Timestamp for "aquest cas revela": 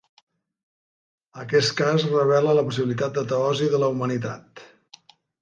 1.43-2.57